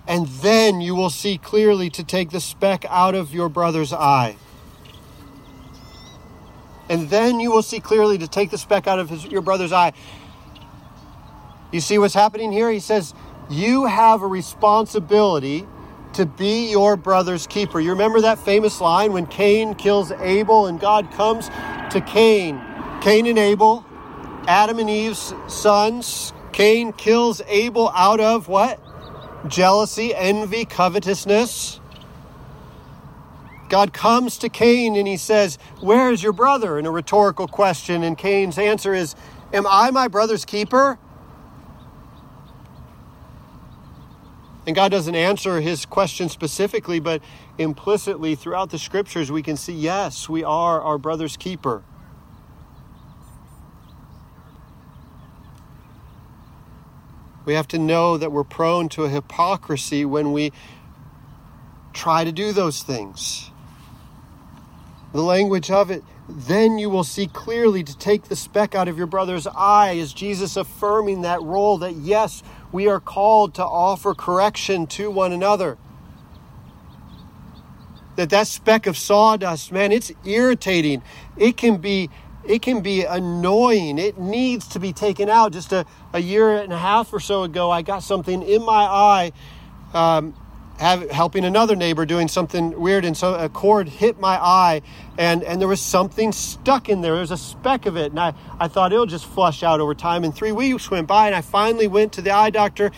[0.07, 4.35] and then you will see clearly to take the speck out of your brother's eye.
[6.89, 9.71] And then you will see clearly to take the speck out of his, your brother's
[9.71, 9.93] eye.
[11.71, 12.71] You see what's happening here?
[12.71, 13.13] He says,
[13.49, 15.67] You have a responsibility
[16.13, 17.79] to be your brother's keeper.
[17.79, 21.49] You remember that famous line when Cain kills Abel and God comes
[21.91, 22.59] to Cain
[23.01, 23.85] Cain and Abel,
[24.47, 26.33] Adam and Eve's sons.
[26.51, 28.79] Cain kills Abel out of what?
[29.47, 31.79] Jealousy, envy, covetousness.
[33.69, 36.77] God comes to Cain and he says, Where is your brother?
[36.77, 38.03] in a rhetorical question.
[38.03, 39.15] And Cain's answer is,
[39.53, 40.99] Am I my brother's keeper?
[44.67, 47.23] And God doesn't answer his question specifically, but
[47.57, 51.83] implicitly throughout the scriptures, we can see, yes, we are our brother's keeper.
[57.49, 60.53] We have to know that we're prone to a hypocrisy when we
[61.93, 63.49] try to do those things.
[65.13, 68.99] The language of it, then you will see clearly to take the speck out of
[68.99, 74.13] your brother's eye, is Jesus affirming that role that yes, we are called to offer
[74.13, 75.79] correction to one another.
[78.15, 81.01] That that speck of sawdust, man, it's irritating.
[81.35, 82.11] It can be
[82.45, 83.97] it can be annoying.
[83.97, 85.51] It needs to be taken out.
[85.51, 88.83] Just a, a year and a half or so ago, I got something in my
[88.83, 89.31] eye,
[89.93, 90.33] um,
[90.79, 94.81] have, helping another neighbor doing something weird, and so a cord hit my eye,
[95.17, 97.11] and, and there was something stuck in there.
[97.11, 99.93] There was a speck of it, and I, I thought it'll just flush out over
[99.93, 100.23] time.
[100.23, 102.91] And three weeks went by, and I finally went to the eye doctor,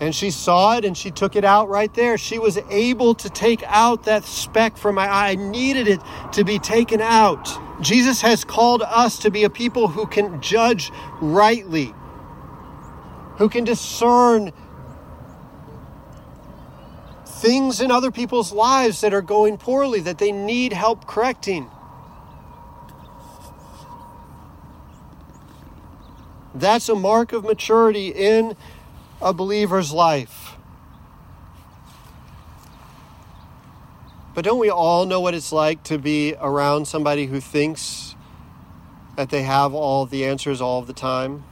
[0.00, 2.16] and she saw it and she took it out right there.
[2.16, 5.30] She was able to take out that speck from my eye.
[5.30, 6.00] I needed it
[6.32, 7.48] to be taken out.
[7.82, 10.90] Jesus has called us to be a people who can judge
[11.20, 11.94] rightly,
[13.36, 14.52] who can discern
[17.26, 21.70] things in other people's lives that are going poorly, that they need help correcting.
[26.54, 28.56] That's a mark of maturity in
[29.22, 30.56] a believer's life.
[34.34, 38.14] But don't we all know what it's like to be around somebody who thinks
[39.16, 41.44] that they have all the answers all the time?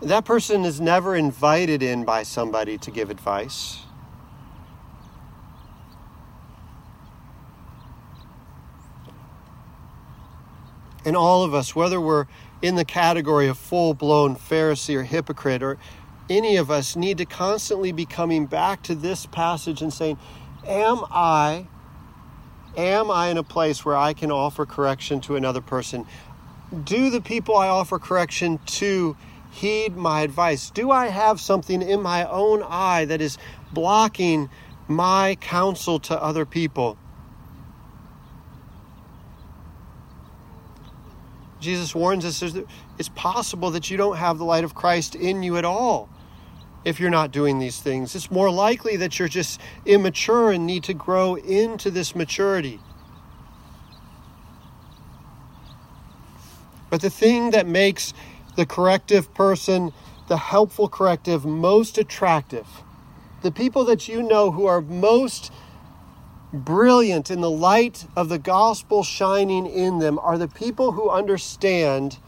[0.00, 3.83] That person is never invited in by somebody to give advice.
[11.04, 12.26] And all of us, whether we're
[12.62, 15.76] in the category of full blown Pharisee or hypocrite, or
[16.30, 20.18] any of us, need to constantly be coming back to this passage and saying,
[20.66, 21.66] Am I,
[22.76, 26.06] am I in a place where I can offer correction to another person?
[26.84, 29.16] Do the people I offer correction to
[29.52, 30.70] heed my advice?
[30.70, 33.36] Do I have something in my own eye that is
[33.72, 34.48] blocking
[34.88, 36.96] my counsel to other people?
[41.64, 42.42] Jesus warns us
[42.98, 46.08] it's possible that you don't have the light of Christ in you at all
[46.84, 48.14] if you're not doing these things.
[48.14, 52.80] It's more likely that you're just immature and need to grow into this maturity.
[56.90, 58.12] But the thing that makes
[58.56, 59.92] the corrective person,
[60.28, 62.66] the helpful corrective, most attractive,
[63.42, 65.52] the people that you know who are most
[66.54, 72.18] brilliant in the light of the gospel shining in them are the people who understand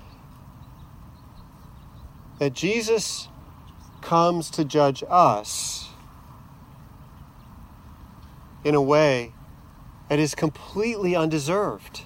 [2.39, 3.29] that Jesus
[4.03, 5.89] comes to judge us
[8.65, 9.33] in a way
[10.09, 12.03] that is completely undeserved,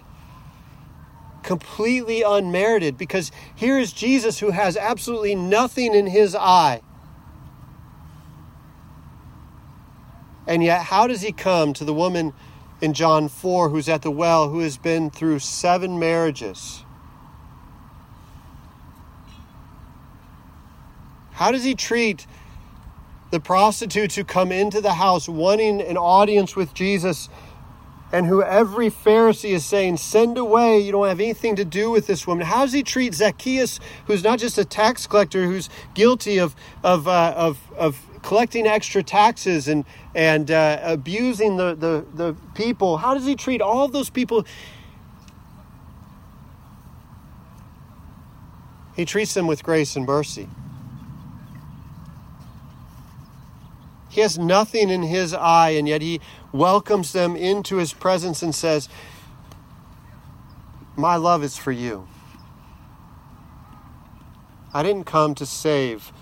[1.43, 6.81] completely unmerited, because here is Jesus who has absolutely nothing in his eye
[10.51, 12.34] And yet, how does he come to the woman
[12.80, 16.84] in John 4 who's at the well who has been through seven marriages?
[21.30, 22.26] How does he treat
[23.30, 27.28] the prostitutes who come into the house wanting an audience with Jesus
[28.12, 32.09] and who every Pharisee is saying, Send away, you don't have anything to do with
[32.09, 32.44] this woman?
[32.44, 37.07] How does he treat Zacchaeus, who's not just a tax collector, who's guilty of, of,
[37.07, 42.99] uh, of, of collecting extra taxes and and uh, abusing the, the the people.
[42.99, 44.45] How does he treat all those people?
[48.95, 50.49] He treats them with grace and mercy.
[54.11, 56.21] He has nothing in his eye, and yet he
[56.53, 58.89] welcomes them into his presence and says,
[60.97, 62.09] My love is for you.
[64.75, 66.12] I didn't come to save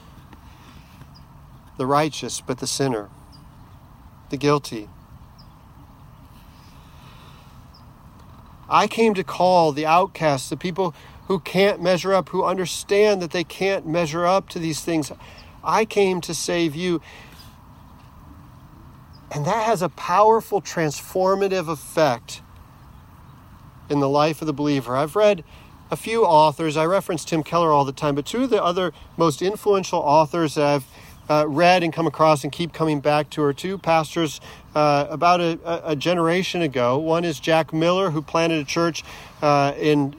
[1.78, 3.08] the righteous, but the sinner,
[4.28, 4.90] the guilty.
[8.68, 10.94] I came to call the outcasts, the people
[11.28, 15.10] who can't measure up, who understand that they can't measure up to these things.
[15.64, 17.00] I came to save you.
[19.30, 22.42] And that has a powerful transformative effect
[23.88, 24.96] in the life of the believer.
[24.96, 25.44] I've read
[25.90, 28.92] a few authors, I reference Tim Keller all the time, but two of the other
[29.16, 30.86] most influential authors that I've
[31.28, 34.40] uh, read and come across and keep coming back to are two pastors
[34.74, 36.98] uh, about a, a, generation ago.
[36.98, 39.04] One is Jack Miller, who planted a church
[39.42, 40.14] uh, in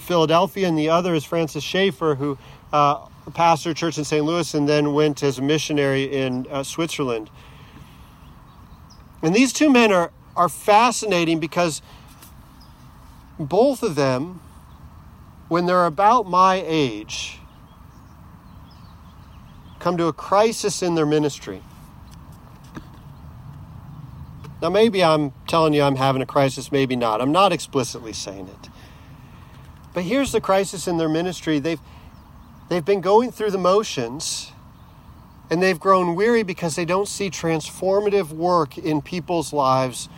[0.00, 2.36] Philadelphia, and the other is Francis Schaeffer, who
[2.72, 4.24] uh, pastored a church in St.
[4.24, 7.30] Louis and then went as a missionary in uh, Switzerland.
[9.22, 11.82] And these two men are, are fascinating because
[13.38, 14.40] both of them,
[15.48, 17.38] when they're about my age,
[19.86, 21.62] come to a crisis in their ministry.
[24.60, 27.20] Now, maybe I'm telling you I'm having a crisis, maybe not.
[27.20, 28.68] I'm not explicitly saying it.
[29.94, 31.60] But here's the crisis in their ministry.
[31.60, 31.78] They've,
[32.68, 34.50] they've been going through the motions
[35.50, 40.08] and they've grown weary because they don't see transformative work in people's lives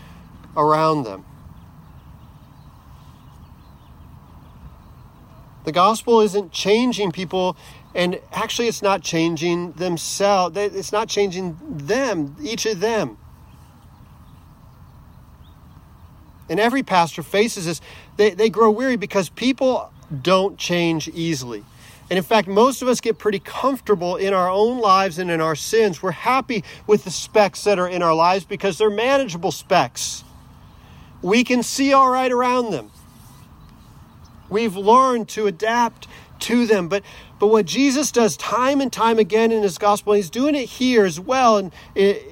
[0.57, 1.27] around them.
[5.67, 7.55] The gospel isn't changing people,
[7.95, 10.57] and actually, it's not changing themselves.
[10.57, 13.19] It's not changing them, each of them.
[16.49, 17.81] and every pastor faces this,
[18.17, 21.65] they, they grow weary because people don't change easily.
[22.11, 25.43] And in fact, most of us get pretty comfortable in our own lives and in
[25.43, 26.03] our sins.
[26.03, 30.25] We're happy with the specks that are in our lives because they're manageable specks.
[31.21, 32.91] We can see all right around them.
[34.49, 36.07] We've learned to adapt
[36.41, 36.89] to them.
[36.89, 37.03] But,
[37.39, 41.05] but what Jesus does time and time again in his gospel, he's doing it here
[41.05, 42.23] as well, and it,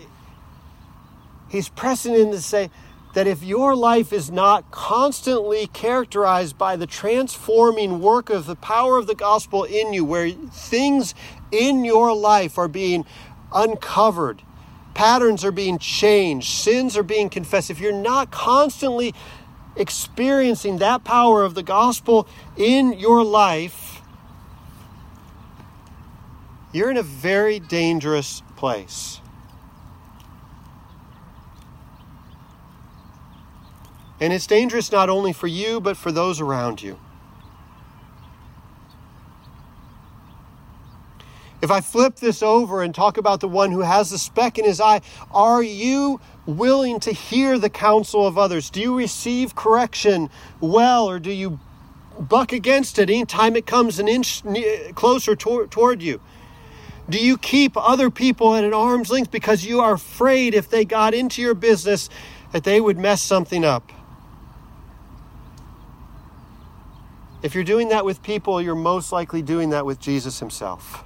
[1.48, 2.70] he's pressing in to say,
[3.16, 8.98] that if your life is not constantly characterized by the transforming work of the power
[8.98, 11.14] of the gospel in you, where things
[11.50, 13.06] in your life are being
[13.54, 14.42] uncovered,
[14.92, 19.14] patterns are being changed, sins are being confessed, if you're not constantly
[19.76, 22.28] experiencing that power of the gospel
[22.58, 23.95] in your life,
[26.76, 29.20] you're in a very dangerous place.
[34.20, 36.98] And it's dangerous not only for you, but for those around you.
[41.62, 44.64] If I flip this over and talk about the one who has the speck in
[44.64, 45.00] his eye,
[45.30, 48.68] are you willing to hear the counsel of others?
[48.70, 50.28] Do you receive correction
[50.60, 51.58] well, or do you
[52.18, 54.42] buck against it anytime it comes an inch
[54.94, 56.20] closer toward, toward you?
[57.08, 60.84] Do you keep other people at an arm's length because you are afraid if they
[60.84, 62.08] got into your business
[62.52, 63.92] that they would mess something up?
[67.42, 71.04] If you're doing that with people, you're most likely doing that with Jesus himself.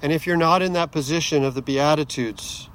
[0.00, 2.70] And if you're not in that position of the Beatitudes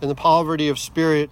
[0.00, 1.30] and the poverty of spirit,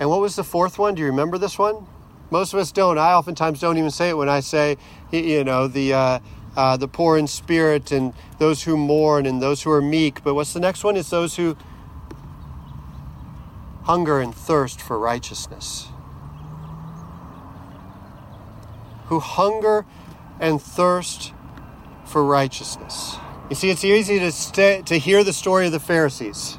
[0.00, 0.94] and what was the fourth one?
[0.94, 1.86] Do you remember this one?
[2.30, 2.98] Most of us don't.
[2.98, 4.76] I oftentimes don't even say it when I say,
[5.10, 6.18] you know, the uh,
[6.56, 10.22] uh, the poor in spirit and those who mourn and those who are meek.
[10.22, 10.96] But what's the next one?
[10.96, 11.56] It's those who
[13.84, 15.88] hunger and thirst for righteousness,
[19.06, 19.86] who hunger
[20.40, 21.32] and thirst
[22.04, 23.16] for righteousness.
[23.48, 26.58] You see, it's easy to, stay, to hear the story of the Pharisees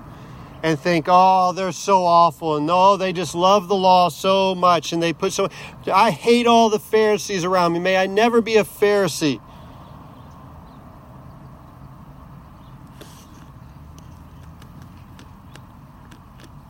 [0.62, 4.92] and think, oh, they're so awful, and oh, they just love the law so much,
[4.92, 5.50] and they put so.
[5.92, 7.80] I hate all the Pharisees around me.
[7.80, 9.42] May I never be a Pharisee.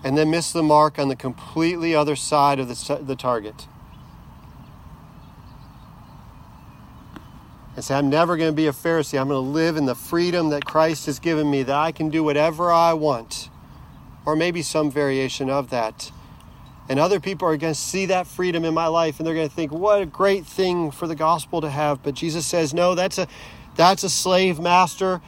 [0.04, 3.68] and then miss the mark on the completely other side of the, the target.
[7.76, 9.20] And say, I'm never going to be a Pharisee.
[9.20, 12.10] I'm going to live in the freedom that Christ has given me, that I can
[12.10, 13.50] do whatever I want.
[14.30, 16.11] Or maybe some variation of that.
[16.88, 19.49] And other people are going to see that freedom in my life and they're going
[19.49, 22.03] to think, what a great thing for the gospel to have.
[22.03, 23.27] But Jesus says, no, that's a,
[23.75, 25.19] that's a slave master,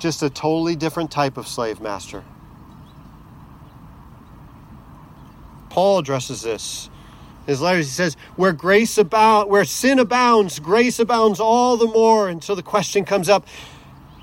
[0.00, 2.24] just a totally different type of slave master.
[5.68, 6.90] Paul addresses this.
[7.46, 11.86] In his letters, he says, Where grace abound, where sin abounds, grace abounds all the
[11.86, 12.28] more.
[12.28, 13.46] And so the question comes up,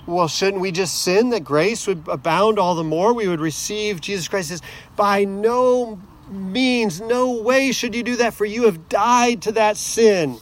[0.07, 3.13] well, shouldn't we just sin that grace would abound all the more?
[3.13, 4.61] We would receive Jesus Christ says,
[4.95, 5.99] by no
[6.29, 10.37] means, no way should you do that, for you have died to that sin.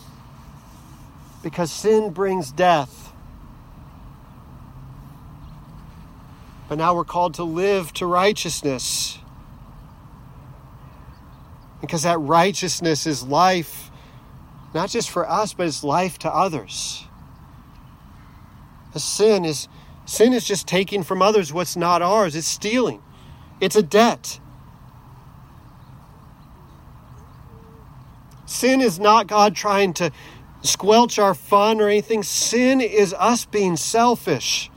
[1.42, 3.12] Because sin brings death.
[6.70, 9.18] But now we're called to live to righteousness.
[11.82, 13.92] Because that righteousness is life,
[14.74, 17.05] not just for us, but it's life to others.
[18.96, 19.68] A sin is
[20.06, 22.36] sin is just taking from others what's not ours.
[22.36, 23.04] It's stealing.
[23.60, 24.40] It's a debt.
[28.46, 30.12] Sin is not God trying to
[30.62, 32.24] squelch our fun or anything.
[32.24, 34.72] Sin is us being selfish.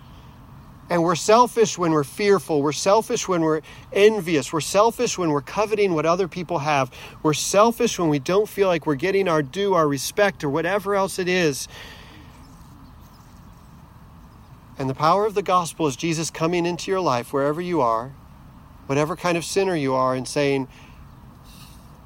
[0.90, 2.62] And we're selfish when we're fearful.
[2.62, 3.60] We're selfish when we're
[3.92, 4.52] envious.
[4.52, 6.90] We're selfish when we're coveting what other people have.
[7.22, 10.94] We're selfish when we don't feel like we're getting our due, our respect, or whatever
[10.94, 11.68] else it is.
[14.78, 18.12] And the power of the gospel is Jesus coming into your life wherever you are,
[18.86, 20.68] whatever kind of sinner you are, and saying,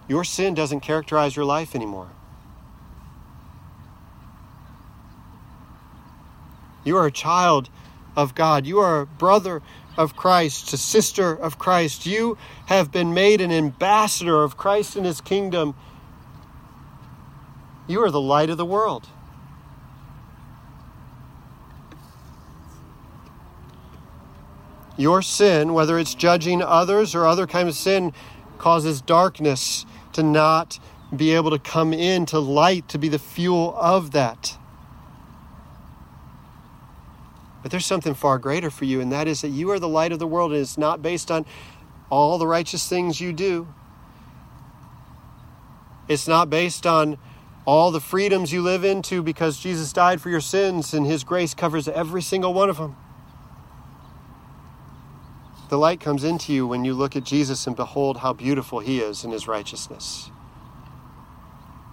[0.08, 2.08] Your sin doesn't characterize your life anymore.
[6.82, 7.68] You are a child
[8.16, 8.66] of God.
[8.66, 9.62] You are a brother
[9.96, 12.06] of Christ, a sister of Christ.
[12.06, 15.74] You have been made an ambassador of Christ and his kingdom.
[17.86, 19.08] You are the light of the world.
[24.96, 28.12] Your sin, whether it's judging others or other kind of sin,
[28.58, 30.78] causes darkness to not
[31.14, 34.56] be able to come into light to be the fuel of that.
[37.62, 40.12] But there's something far greater for you, and that is that you are the light
[40.12, 41.46] of the world, and it's not based on
[42.10, 43.68] all the righteous things you do.
[46.08, 47.18] It's not based on
[47.64, 51.54] all the freedoms you live into because Jesus died for your sins and his grace
[51.54, 52.96] covers every single one of them.
[55.72, 59.00] The light comes into you when you look at Jesus and behold how beautiful he
[59.00, 60.30] is in his righteousness.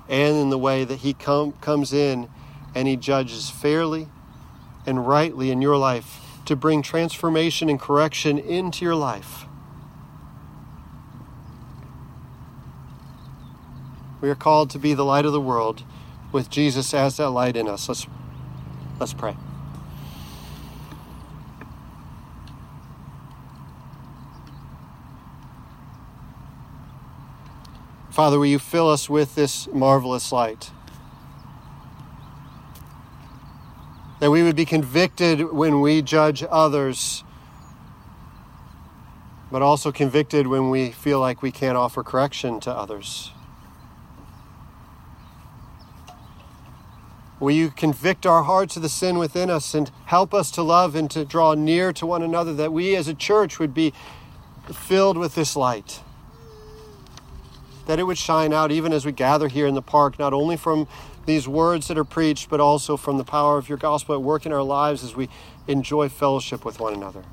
[0.10, 2.28] And in the way that he com- comes in
[2.76, 4.10] and he judges fairly
[4.86, 9.46] and rightly in your life to bring transformation and correction into your life.
[14.20, 15.84] We are called to be the light of the world
[16.34, 17.88] with Jesus as that light in us.
[17.88, 18.08] Let's,
[19.00, 19.38] let's pray.
[28.20, 30.72] Father, will you fill us with this marvelous light?
[34.20, 37.24] that we would be convicted when we judge others,
[39.50, 43.32] but also convicted when we feel like we can't offer correction to others.
[47.40, 50.94] Will you convict our hearts of the sin within us and help us to love
[50.94, 53.94] and to draw near to one another, that we as a church would be
[54.74, 56.02] filled with this light?
[57.90, 60.56] That it would shine out even as we gather here in the park, not only
[60.58, 60.88] from
[61.26, 64.46] these words that are preached, but also from the power of your gospel at work
[64.46, 65.28] in our lives as we
[65.68, 67.24] enjoy fellowship with one another.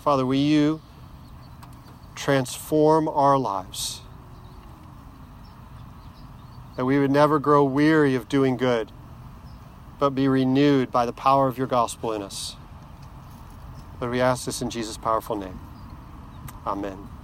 [0.00, 0.82] Father, will you
[2.16, 4.00] transform our lives?
[6.76, 8.90] That we would never grow weary of doing good,
[10.00, 12.56] but be renewed by the power of your gospel in us.
[14.00, 15.60] But we ask this in Jesus' powerful name.
[16.66, 17.15] Amen.